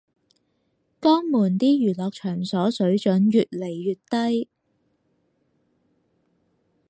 [0.99, 4.49] 江門啲娛樂場所水準越來越低